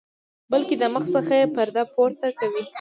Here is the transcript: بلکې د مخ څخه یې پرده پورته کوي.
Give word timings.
بلکې 0.51 0.75
د 0.77 0.83
مخ 0.93 1.03
څخه 1.15 1.33
یې 1.39 1.45
پرده 1.55 1.83
پورته 1.93 2.27
کوي. 2.39 2.63